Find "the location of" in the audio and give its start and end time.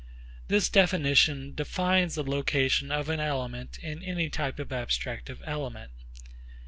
2.15-3.07